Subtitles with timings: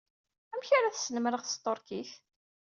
[0.53, 2.11] Amek ara t-snemmreɣ s tṭerkit?